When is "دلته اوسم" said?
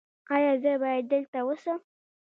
1.11-1.79